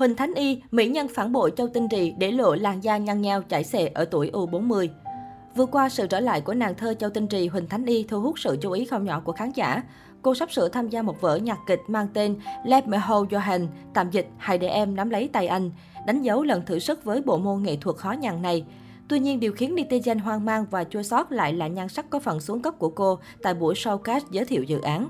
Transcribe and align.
Huỳnh 0.00 0.16
Thánh 0.16 0.34
Y, 0.34 0.62
mỹ 0.70 0.88
nhân 0.88 1.08
phản 1.08 1.32
bội 1.32 1.52
Châu 1.56 1.68
Tinh 1.68 1.88
Trì 1.88 2.14
để 2.18 2.30
lộ 2.30 2.54
làn 2.54 2.84
da 2.84 2.96
nhăn 2.96 3.20
nheo 3.20 3.42
chảy 3.42 3.64
xệ 3.64 3.86
ở 3.86 4.04
tuổi 4.04 4.30
U40. 4.32 4.88
Vừa 5.56 5.66
qua, 5.66 5.88
sự 5.88 6.06
trở 6.06 6.20
lại 6.20 6.40
của 6.40 6.54
nàng 6.54 6.74
thơ 6.74 6.94
Châu 6.94 7.10
Tinh 7.10 7.26
Trì 7.26 7.48
Huỳnh 7.48 7.66
Thánh 7.68 7.86
Y 7.86 8.02
thu 8.02 8.20
hút 8.20 8.38
sự 8.38 8.56
chú 8.60 8.70
ý 8.70 8.84
không 8.84 9.04
nhỏ 9.04 9.22
của 9.24 9.32
khán 9.32 9.50
giả. 9.54 9.82
Cô 10.22 10.34
sắp 10.34 10.52
sửa 10.52 10.68
tham 10.68 10.88
gia 10.88 11.02
một 11.02 11.20
vở 11.20 11.36
nhạc 11.36 11.58
kịch 11.66 11.80
mang 11.88 12.08
tên 12.14 12.36
Let 12.64 12.88
Me 12.88 12.98
Hold 12.98 13.32
Your 13.32 13.44
Hand, 13.44 13.64
tạm 13.94 14.10
dịch 14.10 14.28
Hãy 14.38 14.58
để 14.58 14.68
em 14.68 14.96
nắm 14.96 15.10
lấy 15.10 15.28
tay 15.28 15.46
anh, 15.46 15.70
đánh 16.06 16.22
dấu 16.22 16.42
lần 16.42 16.66
thử 16.66 16.78
sức 16.78 17.04
với 17.04 17.22
bộ 17.22 17.38
môn 17.38 17.62
nghệ 17.62 17.76
thuật 17.76 17.96
khó 17.96 18.12
nhằn 18.12 18.42
này. 18.42 18.64
Tuy 19.08 19.18
nhiên, 19.18 19.40
điều 19.40 19.52
khiến 19.52 19.74
netizen 19.74 20.20
hoang 20.20 20.44
mang 20.44 20.66
và 20.70 20.84
chua 20.84 21.02
xót 21.02 21.32
lại 21.32 21.52
là 21.52 21.68
nhan 21.68 21.88
sắc 21.88 22.10
có 22.10 22.18
phần 22.18 22.40
xuống 22.40 22.62
cấp 22.62 22.74
của 22.78 22.90
cô 22.90 23.18
tại 23.42 23.54
buổi 23.54 23.74
showcase 23.74 24.20
giới 24.30 24.44
thiệu 24.44 24.62
dự 24.62 24.80
án. 24.80 25.08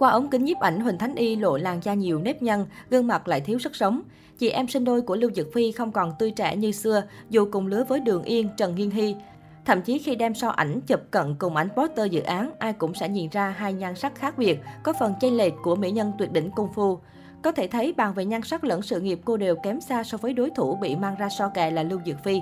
Qua 0.00 0.10
ống 0.10 0.28
kính 0.28 0.44
nhiếp 0.44 0.58
ảnh, 0.58 0.80
Huỳnh 0.80 0.98
Thánh 0.98 1.14
Y 1.14 1.36
lộ 1.36 1.56
làn 1.56 1.80
da 1.82 1.94
nhiều 1.94 2.18
nếp 2.18 2.42
nhăn, 2.42 2.66
gương 2.90 3.06
mặt 3.06 3.28
lại 3.28 3.40
thiếu 3.40 3.58
sức 3.58 3.76
sống. 3.76 4.02
Chị 4.38 4.50
em 4.50 4.68
sinh 4.68 4.84
đôi 4.84 5.02
của 5.02 5.16
Lưu 5.16 5.30
Dực 5.34 5.52
Phi 5.54 5.72
không 5.72 5.92
còn 5.92 6.12
tươi 6.18 6.30
trẻ 6.30 6.56
như 6.56 6.72
xưa, 6.72 7.02
dù 7.30 7.48
cùng 7.52 7.66
lứa 7.66 7.84
với 7.88 8.00
Đường 8.00 8.22
Yên, 8.22 8.48
Trần 8.56 8.74
Nghiên 8.74 8.90
Hy. 8.90 9.16
Thậm 9.64 9.82
chí 9.82 9.98
khi 9.98 10.16
đem 10.16 10.34
so 10.34 10.48
ảnh 10.48 10.80
chụp 10.80 11.00
cận 11.10 11.34
cùng 11.38 11.56
ảnh 11.56 11.68
poster 11.76 12.10
dự 12.10 12.20
án, 12.20 12.50
ai 12.58 12.72
cũng 12.72 12.94
sẽ 12.94 13.08
nhìn 13.08 13.30
ra 13.30 13.54
hai 13.58 13.72
nhan 13.72 13.94
sắc 13.94 14.14
khác 14.14 14.38
biệt, 14.38 14.60
có 14.82 14.92
phần 15.00 15.14
chênh 15.20 15.36
lệch 15.36 15.52
của 15.62 15.76
mỹ 15.76 15.90
nhân 15.90 16.12
tuyệt 16.18 16.32
đỉnh 16.32 16.50
công 16.50 16.72
phu. 16.72 16.98
Có 17.42 17.52
thể 17.52 17.66
thấy 17.66 17.92
bàn 17.92 18.14
về 18.14 18.24
nhan 18.24 18.42
sắc 18.42 18.64
lẫn 18.64 18.82
sự 18.82 19.00
nghiệp 19.00 19.20
cô 19.24 19.36
đều 19.36 19.56
kém 19.56 19.80
xa 19.80 20.04
so 20.04 20.18
với 20.18 20.32
đối 20.32 20.50
thủ 20.50 20.78
bị 20.80 20.96
mang 20.96 21.16
ra 21.16 21.28
so 21.28 21.48
kè 21.48 21.70
là 21.70 21.82
Lưu 21.82 22.00
Dược 22.06 22.24
Phi. 22.24 22.40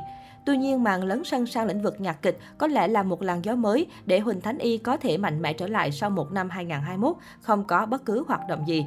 Tuy 0.48 0.57
nhiên, 0.57 0.83
màn 0.83 1.05
lấn 1.05 1.25
sân 1.25 1.47
sang 1.47 1.66
lĩnh 1.66 1.83
vực 1.83 2.01
nhạc 2.01 2.23
kịch 2.23 2.38
có 2.59 2.66
lẽ 2.66 2.89
là 2.89 3.02
một 3.02 3.23
làn 3.23 3.45
gió 3.45 3.55
mới 3.55 3.87
để 4.06 4.19
Huỳnh 4.19 4.41
Thánh 4.41 4.59
Y 4.59 4.79
có 4.79 4.97
thể 4.97 5.19
mạnh 5.19 5.43
mẽ 5.43 5.52
trở 5.52 5.66
lại 5.66 5.93
sau 5.93 6.11
một 6.11 6.33
năm 6.33 6.51
2021, 6.51 7.16
không 7.41 7.65
có 7.65 7.87
bất 7.87 8.05
cứ 8.05 8.25
hoạt 8.29 8.41
động 8.48 8.65
gì. 8.69 8.87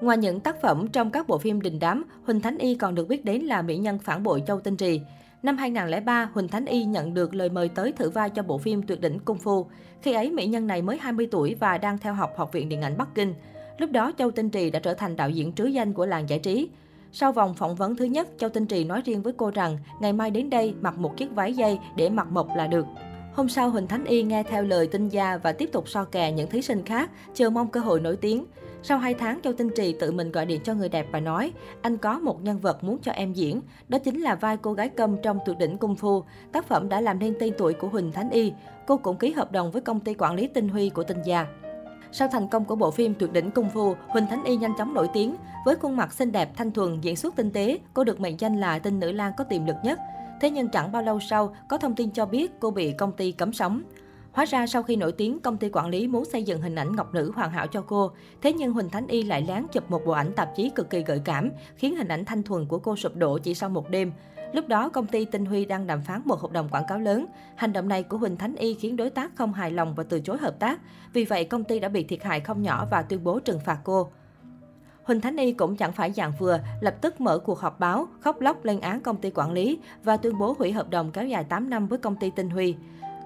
Ngoài 0.00 0.18
những 0.18 0.40
tác 0.40 0.62
phẩm 0.62 0.88
trong 0.88 1.10
các 1.10 1.28
bộ 1.28 1.38
phim 1.38 1.60
đình 1.60 1.78
đám, 1.78 2.04
Huỳnh 2.26 2.40
Thánh 2.40 2.58
Y 2.58 2.74
còn 2.74 2.94
được 2.94 3.08
biết 3.08 3.24
đến 3.24 3.42
là 3.42 3.62
mỹ 3.62 3.76
nhân 3.76 3.98
phản 3.98 4.22
bội 4.22 4.42
Châu 4.46 4.60
Tinh 4.60 4.76
Trì. 4.76 5.00
Năm 5.42 5.56
2003, 5.56 6.28
Huỳnh 6.34 6.48
Thánh 6.48 6.66
Y 6.66 6.84
nhận 6.84 7.14
được 7.14 7.34
lời 7.34 7.48
mời 7.48 7.68
tới 7.68 7.92
thử 7.92 8.10
vai 8.10 8.30
cho 8.30 8.42
bộ 8.42 8.58
phim 8.58 8.82
Tuyệt 8.82 9.00
đỉnh 9.00 9.18
Cung 9.18 9.38
Phu. 9.38 9.66
Khi 10.02 10.12
ấy, 10.12 10.30
mỹ 10.30 10.46
nhân 10.46 10.66
này 10.66 10.82
mới 10.82 10.98
20 10.98 11.28
tuổi 11.30 11.54
và 11.60 11.78
đang 11.78 11.98
theo 11.98 12.14
học 12.14 12.34
Học 12.36 12.52
viện 12.52 12.68
Điện 12.68 12.82
ảnh 12.82 12.96
Bắc 12.98 13.14
Kinh. 13.14 13.34
Lúc 13.78 13.90
đó, 13.90 14.12
Châu 14.18 14.30
Tinh 14.30 14.50
Trì 14.50 14.70
đã 14.70 14.78
trở 14.78 14.94
thành 14.94 15.16
đạo 15.16 15.30
diễn 15.30 15.52
trứ 15.52 15.64
danh 15.64 15.92
của 15.92 16.06
làng 16.06 16.28
giải 16.28 16.38
trí. 16.38 16.68
Sau 17.16 17.32
vòng 17.32 17.54
phỏng 17.54 17.74
vấn 17.74 17.96
thứ 17.96 18.04
nhất, 18.04 18.28
Châu 18.38 18.50
Tinh 18.50 18.66
Trì 18.66 18.84
nói 18.84 19.02
riêng 19.04 19.22
với 19.22 19.32
cô 19.36 19.50
rằng 19.54 19.78
ngày 20.00 20.12
mai 20.12 20.30
đến 20.30 20.50
đây 20.50 20.74
mặc 20.80 20.98
một 20.98 21.16
chiếc 21.16 21.34
váy 21.34 21.54
dây 21.54 21.78
để 21.96 22.10
mặc 22.10 22.26
mộc 22.30 22.48
là 22.56 22.66
được. 22.66 22.86
Hôm 23.34 23.48
sau, 23.48 23.70
Huỳnh 23.70 23.86
Thánh 23.86 24.04
Y 24.04 24.22
nghe 24.22 24.42
theo 24.42 24.62
lời 24.62 24.86
tinh 24.86 25.08
gia 25.08 25.36
và 25.36 25.52
tiếp 25.52 25.68
tục 25.72 25.88
so 25.88 26.04
kè 26.04 26.32
những 26.32 26.50
thí 26.50 26.62
sinh 26.62 26.84
khác, 26.84 27.10
chờ 27.34 27.50
mong 27.50 27.68
cơ 27.68 27.80
hội 27.80 28.00
nổi 28.00 28.16
tiếng. 28.16 28.44
Sau 28.82 28.98
2 28.98 29.14
tháng, 29.14 29.40
Châu 29.42 29.52
Tinh 29.52 29.70
Trì 29.76 29.92
tự 30.00 30.12
mình 30.12 30.32
gọi 30.32 30.46
điện 30.46 30.60
cho 30.64 30.74
người 30.74 30.88
đẹp 30.88 31.06
và 31.12 31.20
nói, 31.20 31.52
anh 31.82 31.96
có 31.96 32.18
một 32.18 32.42
nhân 32.42 32.58
vật 32.58 32.84
muốn 32.84 32.98
cho 33.02 33.12
em 33.12 33.32
diễn. 33.32 33.60
Đó 33.88 33.98
chính 33.98 34.20
là 34.20 34.34
vai 34.34 34.56
cô 34.56 34.72
gái 34.72 34.88
câm 34.88 35.16
trong 35.22 35.38
tuyệt 35.46 35.58
đỉnh 35.58 35.78
cung 35.78 35.96
phu. 35.96 36.24
Tác 36.52 36.68
phẩm 36.68 36.88
đã 36.88 37.00
làm 37.00 37.18
nên 37.18 37.34
tên 37.40 37.54
tuổi 37.58 37.72
của 37.72 37.88
Huỳnh 37.88 38.12
Thánh 38.12 38.30
Y. 38.30 38.52
Cô 38.86 38.96
cũng 38.96 39.16
ký 39.16 39.32
hợp 39.32 39.52
đồng 39.52 39.70
với 39.70 39.82
công 39.82 40.00
ty 40.00 40.14
quản 40.14 40.34
lý 40.34 40.46
tinh 40.46 40.68
huy 40.68 40.88
của 40.88 41.02
tinh 41.02 41.22
gia. 41.24 41.46
Sau 42.16 42.28
thành 42.28 42.48
công 42.48 42.64
của 42.64 42.76
bộ 42.76 42.90
phim 42.90 43.14
Tuyệt 43.14 43.32
đỉnh 43.32 43.50
Cung 43.50 43.70
Phu, 43.70 43.94
Huỳnh 44.08 44.26
Thánh 44.26 44.44
Y 44.44 44.56
nhanh 44.56 44.72
chóng 44.78 44.94
nổi 44.94 45.08
tiếng. 45.12 45.36
Với 45.64 45.76
khuôn 45.76 45.96
mặt 45.96 46.12
xinh 46.12 46.32
đẹp, 46.32 46.50
thanh 46.56 46.70
thuần, 46.70 47.00
diễn 47.00 47.16
xuất 47.16 47.36
tinh 47.36 47.50
tế, 47.50 47.78
cô 47.94 48.04
được 48.04 48.20
mệnh 48.20 48.40
danh 48.40 48.60
là 48.60 48.78
tinh 48.78 49.00
nữ 49.00 49.12
lang 49.12 49.32
có 49.36 49.44
tiềm 49.44 49.66
lực 49.66 49.76
nhất. 49.84 49.98
Thế 50.40 50.50
nhưng 50.50 50.68
chẳng 50.68 50.92
bao 50.92 51.02
lâu 51.02 51.20
sau, 51.20 51.54
có 51.68 51.78
thông 51.78 51.94
tin 51.94 52.10
cho 52.10 52.26
biết 52.26 52.60
cô 52.60 52.70
bị 52.70 52.92
công 52.92 53.12
ty 53.12 53.32
cấm 53.32 53.52
sóng. 53.52 53.82
Hóa 54.34 54.44
ra 54.44 54.66
sau 54.66 54.82
khi 54.82 54.96
nổi 54.96 55.12
tiếng, 55.12 55.40
công 55.40 55.56
ty 55.56 55.68
quản 55.72 55.88
lý 55.88 56.08
muốn 56.08 56.24
xây 56.24 56.42
dựng 56.42 56.62
hình 56.62 56.74
ảnh 56.74 56.96
ngọc 56.96 57.14
nữ 57.14 57.32
hoàn 57.34 57.50
hảo 57.50 57.66
cho 57.66 57.82
cô. 57.82 58.10
Thế 58.42 58.52
nhưng 58.52 58.72
Huỳnh 58.72 58.90
Thánh 58.90 59.06
Y 59.06 59.22
lại 59.22 59.44
lén 59.48 59.66
chụp 59.72 59.90
một 59.90 60.04
bộ 60.06 60.12
ảnh 60.12 60.32
tạp 60.32 60.56
chí 60.56 60.70
cực 60.74 60.90
kỳ 60.90 61.02
gợi 61.02 61.20
cảm, 61.24 61.50
khiến 61.76 61.96
hình 61.96 62.08
ảnh 62.08 62.24
thanh 62.24 62.42
thuần 62.42 62.66
của 62.66 62.78
cô 62.78 62.96
sụp 62.96 63.16
đổ 63.16 63.38
chỉ 63.38 63.54
sau 63.54 63.68
một 63.68 63.90
đêm. 63.90 64.12
Lúc 64.52 64.68
đó, 64.68 64.88
công 64.88 65.06
ty 65.06 65.24
Tinh 65.24 65.44
Huy 65.46 65.64
đang 65.64 65.86
đàm 65.86 66.02
phán 66.02 66.20
một 66.24 66.40
hợp 66.40 66.52
đồng 66.52 66.68
quảng 66.68 66.84
cáo 66.88 66.98
lớn. 66.98 67.26
Hành 67.56 67.72
động 67.72 67.88
này 67.88 68.02
của 68.02 68.16
Huỳnh 68.16 68.36
Thánh 68.36 68.56
Y 68.56 68.74
khiến 68.74 68.96
đối 68.96 69.10
tác 69.10 69.36
không 69.36 69.52
hài 69.52 69.70
lòng 69.70 69.94
và 69.94 70.04
từ 70.08 70.20
chối 70.20 70.36
hợp 70.36 70.58
tác. 70.58 70.80
Vì 71.12 71.24
vậy, 71.24 71.44
công 71.44 71.64
ty 71.64 71.80
đã 71.80 71.88
bị 71.88 72.04
thiệt 72.04 72.22
hại 72.22 72.40
không 72.40 72.62
nhỏ 72.62 72.86
và 72.90 73.02
tuyên 73.02 73.24
bố 73.24 73.40
trừng 73.40 73.60
phạt 73.64 73.78
cô. 73.84 74.08
Huỳnh 75.04 75.20
Thánh 75.20 75.36
Y 75.36 75.52
cũng 75.52 75.76
chẳng 75.76 75.92
phải 75.92 76.12
dạng 76.12 76.32
vừa, 76.38 76.60
lập 76.80 76.94
tức 77.00 77.20
mở 77.20 77.38
cuộc 77.38 77.58
họp 77.58 77.80
báo, 77.80 78.08
khóc 78.20 78.40
lóc 78.40 78.64
lên 78.64 78.80
án 78.80 79.00
công 79.00 79.16
ty 79.16 79.30
quản 79.30 79.52
lý 79.52 79.78
và 80.04 80.16
tuyên 80.16 80.38
bố 80.38 80.54
hủy 80.58 80.72
hợp 80.72 80.90
đồng 80.90 81.10
kéo 81.10 81.26
dài 81.26 81.44
8 81.44 81.70
năm 81.70 81.86
với 81.86 81.98
công 81.98 82.16
ty 82.16 82.30
Tinh 82.30 82.50
Huy. 82.50 82.76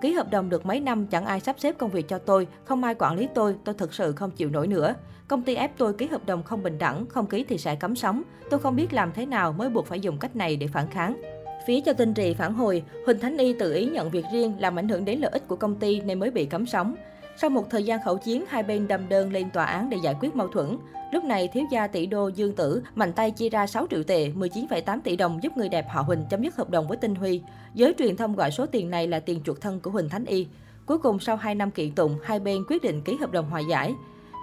Ký 0.01 0.13
hợp 0.13 0.31
đồng 0.31 0.49
được 0.49 0.67
mấy 0.67 0.81
năm 0.81 1.07
chẳng 1.07 1.27
ai 1.27 1.41
sắp 1.41 1.57
xếp 1.59 1.79
công 1.79 1.91
việc 1.91 2.09
cho 2.09 2.19
tôi, 2.19 2.47
không 2.65 2.85
ai 2.85 2.95
quản 2.95 3.17
lý 3.17 3.29
tôi, 3.35 3.55
tôi 3.65 3.75
thực 3.75 3.95
sự 3.95 4.13
không 4.13 4.31
chịu 4.31 4.51
nổi 4.51 4.67
nữa. 4.67 4.95
Công 5.29 5.43
ty 5.43 5.55
ép 5.55 5.79
tôi 5.79 5.93
ký 5.93 6.07
hợp 6.07 6.27
đồng 6.27 6.43
không 6.43 6.63
bình 6.63 6.79
đẳng, 6.79 7.07
không 7.07 7.27
ký 7.27 7.45
thì 7.49 7.59
sẽ 7.59 7.75
cấm 7.75 7.97
sóng. 7.97 8.23
Tôi 8.51 8.61
không 8.61 8.77
biết 8.77 8.93
làm 8.93 9.13
thế 9.13 9.27
nào 9.27 9.53
mới 9.53 9.71
buộc 9.71 9.87
phải 9.87 10.01
dùng 10.01 10.19
cách 10.19 10.37
này 10.37 10.57
để 10.57 10.67
phản 10.67 10.91
kháng. 10.91 11.23
Phía 11.67 11.81
cho 11.81 11.93
tinh 11.93 12.15
trì 12.15 12.35
phản 12.35 12.55
hồi, 12.55 12.83
Huỳnh 13.07 13.19
Thánh 13.19 13.39
Y 13.39 13.53
tự 13.53 13.75
ý 13.75 13.87
nhận 13.87 14.11
việc 14.11 14.25
riêng 14.33 14.55
làm 14.59 14.79
ảnh 14.79 14.89
hưởng 14.89 15.05
đến 15.05 15.21
lợi 15.21 15.31
ích 15.31 15.49
của 15.49 15.57
công 15.57 15.77
ty 15.77 16.01
nên 16.01 16.19
mới 16.19 16.31
bị 16.31 16.47
cấm 16.47 16.67
sóng. 16.67 16.95
Sau 17.41 17.51
một 17.51 17.71
thời 17.71 17.85
gian 17.85 18.03
khẩu 18.03 18.19
chiến, 18.19 18.45
hai 18.49 18.63
bên 18.63 18.89
đâm 18.89 19.09
đơn 19.09 19.33
lên 19.33 19.51
tòa 19.51 19.65
án 19.65 19.91
để 19.91 19.97
giải 20.03 20.15
quyết 20.21 20.37
mâu 20.37 20.49
thuẫn. 20.49 20.77
Lúc 21.13 21.25
này, 21.25 21.49
thiếu 21.49 21.65
gia 21.71 21.87
tỷ 21.87 22.07
đô 22.07 22.29
Dương 22.29 22.55
Tử 22.57 22.83
mạnh 22.95 23.13
tay 23.13 23.31
chia 23.31 23.49
ra 23.49 23.67
6 23.67 23.87
triệu 23.91 24.03
tệ, 24.03 24.29
19,8 24.29 25.01
tỷ 25.01 25.17
đồng 25.17 25.43
giúp 25.43 25.57
người 25.57 25.69
đẹp 25.69 25.87
họ 25.89 26.03
Huỳnh 26.03 26.25
chấm 26.31 26.43
dứt 26.43 26.57
hợp 26.57 26.71
đồng 26.71 26.89
với 26.89 26.97
Tinh 26.97 27.15
Huy. 27.15 27.43
Giới 27.75 27.95
truyền 27.99 28.17
thông 28.17 28.35
gọi 28.35 28.51
số 28.51 28.67
tiền 28.67 28.91
này 28.91 29.07
là 29.07 29.21
tiền 29.21 29.41
chuộc 29.45 29.61
thân 29.61 29.81
của 29.81 29.91
Huỳnh 29.91 30.09
Thánh 30.09 30.25
Y. 30.25 30.47
Cuối 30.87 30.99
cùng, 30.99 31.19
sau 31.19 31.37
2 31.37 31.55
năm 31.55 31.71
kiện 31.71 31.95
tụng, 31.95 32.19
hai 32.23 32.41
bên 32.41 32.65
quyết 32.69 32.83
định 32.83 33.03
ký 33.03 33.17
hợp 33.17 33.33
đồng 33.33 33.51
hòa 33.51 33.61
giải. 33.61 33.95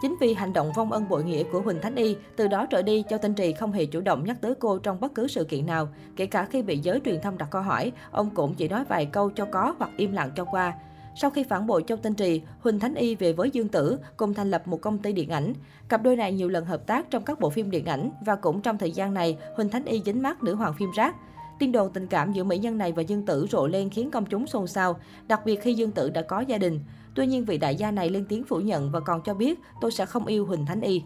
Chính 0.02 0.16
vì 0.22 0.34
hành 0.34 0.54
động 0.54 0.72
vong 0.76 0.92
ân 0.92 1.10
bội 1.10 1.24
nghĩa 1.24 1.44
của 1.44 1.62
Huỳnh 1.62 1.82
Thánh 1.82 1.96
Y, 1.96 2.16
từ 2.36 2.48
đó 2.48 2.66
trở 2.66 2.82
đi, 2.82 3.04
Châu 3.10 3.20
Tinh 3.20 3.34
Trì 3.34 3.54
không 3.54 3.72
hề 3.72 3.86
chủ 3.86 4.02
động 4.02 4.24
nhắc 4.26 4.38
tới 4.42 4.54
cô 4.60 4.78
trong 4.78 5.00
bất 5.00 5.16
cứ 5.16 5.28
sự 5.28 5.44
kiện 5.44 5.66
nào. 5.66 5.88
Kể 6.16 6.26
cả 6.26 6.46
khi 6.46 6.62
bị 6.62 6.78
giới 6.78 7.02
truyền 7.06 7.22
thông 7.22 7.38
đặt 7.38 7.48
câu 7.52 7.62
hỏi, 7.62 7.92
ông 8.12 8.30
cũng 8.36 8.54
chỉ 8.54 8.68
nói 8.68 8.84
vài 8.90 9.06
câu 9.06 9.30
cho 9.30 9.46
có 9.46 9.76
hoặc 9.80 9.92
im 9.98 10.12
lặng 10.12 10.32
cho 10.36 10.46
qua. 10.46 10.74
Sau 11.16 11.30
khi 11.30 11.44
phản 11.44 11.68
bội 11.68 11.84
Châu 11.88 11.98
Tinh 11.98 12.14
Trì, 12.14 12.42
Huỳnh 12.60 12.80
Thánh 12.80 12.96
Y 12.96 13.16
về 13.16 13.34
với 13.34 13.50
Dương 13.50 13.68
Tử, 13.68 14.00
cùng 14.18 14.34
thành 14.34 14.52
lập 14.52 14.68
một 14.68 14.82
công 14.82 14.98
ty 14.98 15.14
điện 15.14 15.30
ảnh. 15.30 15.54
Cặp 15.90 16.04
đôi 16.04 16.16
này 16.16 16.34
nhiều 16.34 16.50
lần 16.50 16.66
hợp 16.66 16.88
tác 16.88 17.10
trong 17.10 17.24
các 17.24 17.40
bộ 17.40 17.50
phim 17.50 17.72
điện 17.72 17.86
ảnh 17.86 18.12
và 18.26 18.36
cũng 18.36 18.62
trong 18.62 18.78
thời 18.78 18.92
gian 18.92 19.14
này, 19.14 19.38
Huỳnh 19.56 19.70
Thánh 19.70 19.86
Y 19.86 20.02
dính 20.06 20.22
mát 20.22 20.44
nữ 20.44 20.56
hoàng 20.56 20.74
phim 20.80 20.92
rác. 20.96 21.16
Tin 21.60 21.72
đồn 21.72 21.94
tình 21.94 22.08
cảm 22.08 22.34
giữa 22.34 22.44
mỹ 22.44 22.58
nhân 22.58 22.78
này 22.78 22.92
và 22.92 23.02
Dương 23.02 23.26
Tử 23.26 23.48
rộ 23.52 23.68
lên 23.68 23.90
khiến 23.90 24.12
công 24.12 24.26
chúng 24.26 24.48
xôn 24.48 24.68
xao, 24.68 25.00
đặc 25.28 25.42
biệt 25.46 25.62
khi 25.62 25.74
Dương 25.74 25.92
Tử 25.92 26.10
đã 26.10 26.22
có 26.22 26.40
gia 26.40 26.58
đình. 26.58 26.80
Tuy 27.16 27.28
nhiên 27.28 27.46
vị 27.46 27.58
đại 27.58 27.76
gia 27.76 27.92
này 27.92 28.10
lên 28.10 28.26
tiếng 28.30 28.44
phủ 28.44 28.60
nhận 28.60 28.92
và 28.92 29.00
còn 29.00 29.22
cho 29.26 29.34
biết 29.34 29.60
tôi 29.82 29.92
sẽ 29.92 30.06
không 30.06 30.26
yêu 30.26 30.46
Huỳnh 30.46 30.66
Thánh 30.66 30.82
Y. 30.82 31.04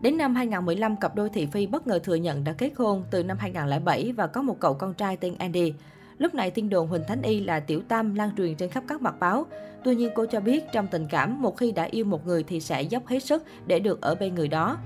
Đến 0.00 0.16
năm 0.16 0.34
2015, 0.34 0.96
cặp 0.96 1.14
đôi 1.14 1.28
thị 1.28 1.46
phi 1.46 1.66
bất 1.66 1.86
ngờ 1.86 1.98
thừa 1.98 2.14
nhận 2.14 2.44
đã 2.44 2.52
kết 2.52 2.72
hôn 2.76 3.04
từ 3.10 3.22
năm 3.22 3.36
2007 3.40 4.12
và 4.12 4.26
có 4.26 4.42
một 4.42 4.56
cậu 4.60 4.74
con 4.74 4.94
trai 4.94 5.16
tên 5.16 5.34
Andy. 5.38 5.72
Lúc 6.18 6.34
này 6.34 6.50
tin 6.50 6.68
đồn 6.68 6.88
Huỳnh 6.88 7.04
Thánh 7.08 7.22
Y 7.22 7.40
là 7.40 7.60
tiểu 7.60 7.82
tam 7.88 8.14
lan 8.14 8.30
truyền 8.36 8.54
trên 8.54 8.70
khắp 8.70 8.84
các 8.88 9.02
mặt 9.02 9.14
báo. 9.20 9.46
Tuy 9.84 9.94
nhiên 9.94 10.10
cô 10.14 10.26
cho 10.26 10.40
biết 10.40 10.64
trong 10.72 10.86
tình 10.86 11.06
cảm, 11.10 11.42
một 11.42 11.56
khi 11.56 11.72
đã 11.72 11.82
yêu 11.82 12.04
một 12.04 12.26
người 12.26 12.42
thì 12.42 12.60
sẽ 12.60 12.82
dốc 12.82 13.06
hết 13.06 13.18
sức 13.18 13.44
để 13.66 13.78
được 13.78 14.00
ở 14.00 14.14
bên 14.14 14.34
người 14.34 14.48
đó. 14.48 14.78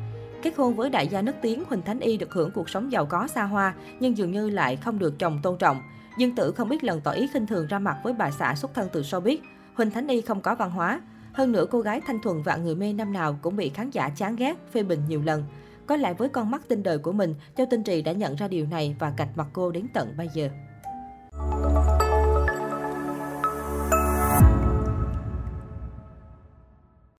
Kết 0.42 0.56
hôn 0.56 0.74
với 0.74 0.90
đại 0.90 1.08
gia 1.08 1.22
nước 1.22 1.34
tiếng, 1.42 1.64
Huỳnh 1.68 1.82
Thánh 1.82 2.00
Y 2.00 2.16
được 2.16 2.32
hưởng 2.32 2.50
cuộc 2.50 2.68
sống 2.68 2.92
giàu 2.92 3.06
có 3.06 3.26
xa 3.26 3.44
hoa, 3.44 3.74
nhưng 4.00 4.16
dường 4.16 4.32
như 4.32 4.50
lại 4.50 4.76
không 4.76 4.98
được 4.98 5.18
chồng 5.18 5.40
tôn 5.42 5.58
trọng. 5.58 5.82
Dương 6.18 6.34
Tử 6.34 6.52
không 6.52 6.68
biết 6.68 6.84
lần 6.84 7.00
tỏ 7.00 7.10
ý 7.10 7.28
khinh 7.32 7.46
thường 7.46 7.66
ra 7.66 7.78
mặt 7.78 7.96
với 8.04 8.12
bà 8.12 8.30
xã 8.30 8.54
xuất 8.54 8.74
thân 8.74 8.88
từ 8.92 9.02
showbiz. 9.02 9.38
Huỳnh 9.74 9.90
Thánh 9.90 10.08
Y 10.08 10.20
không 10.20 10.40
có 10.40 10.54
văn 10.54 10.70
hóa. 10.70 11.00
Hơn 11.32 11.52
nữa, 11.52 11.66
cô 11.70 11.80
gái 11.80 12.00
thanh 12.06 12.22
thuần 12.22 12.42
vạn 12.42 12.64
người 12.64 12.74
mê 12.74 12.92
năm 12.92 13.12
nào 13.12 13.38
cũng 13.42 13.56
bị 13.56 13.68
khán 13.68 13.90
giả 13.90 14.08
chán 14.08 14.36
ghét, 14.36 14.54
phê 14.72 14.82
bình 14.82 15.00
nhiều 15.08 15.22
lần. 15.22 15.44
Có 15.86 15.96
lẽ 15.96 16.14
với 16.14 16.28
con 16.28 16.50
mắt 16.50 16.62
tinh 16.68 16.82
đời 16.82 16.98
của 16.98 17.12
mình, 17.12 17.34
Châu 17.56 17.66
Tinh 17.70 17.82
Trì 17.82 18.02
đã 18.02 18.12
nhận 18.12 18.34
ra 18.34 18.48
điều 18.48 18.66
này 18.66 18.96
và 18.98 19.12
cạch 19.16 19.36
mặt 19.36 19.46
cô 19.52 19.70
đến 19.70 19.86
tận 19.94 20.14
bây 20.16 20.28
giờ. 20.34 20.48